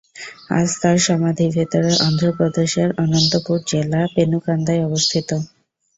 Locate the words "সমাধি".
1.07-1.45